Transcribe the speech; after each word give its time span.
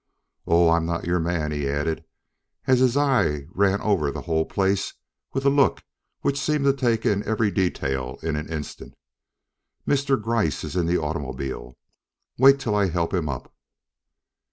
"Oh, 0.47 0.71
I'm 0.71 0.87
not 0.87 1.05
your 1.05 1.19
man," 1.19 1.51
he 1.51 1.69
added 1.69 2.03
as 2.65 2.79
his 2.79 2.97
eye 2.97 3.45
ran 3.51 3.81
over 3.81 4.09
the 4.09 4.23
whole 4.23 4.45
place 4.45 4.95
with 5.31 5.45
a 5.45 5.49
look 5.51 5.83
which 6.21 6.39
seemed 6.39 6.65
to 6.65 6.73
take 6.73 7.05
in 7.05 7.21
every 7.23 7.51
detail 7.51 8.17
in 8.23 8.35
an 8.35 8.51
instant. 8.51 8.95
"Mr. 9.87 10.19
Gryce 10.19 10.63
is 10.63 10.75
in 10.75 10.87
the 10.87 10.97
automobile. 10.97 11.77
Wait 12.39 12.59
till 12.59 12.73
I 12.73 12.87
help 12.89 13.13
him 13.13 13.29
up." 13.29 13.53